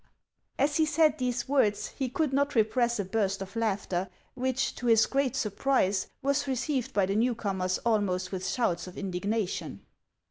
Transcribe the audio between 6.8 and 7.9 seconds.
by the new comers